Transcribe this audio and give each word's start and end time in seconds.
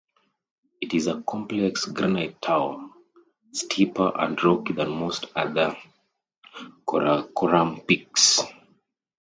It 0.81 0.95
is 0.95 1.05
a 1.05 1.21
complex 1.21 1.85
granite 1.85 2.41
tower, 2.41 2.89
steeper 3.51 4.11
and 4.15 4.43
rockier 4.43 4.75
than 4.77 4.89
most 4.89 5.27
other 5.35 5.77
Karakoram 6.87 7.85
peaks. 7.85 8.41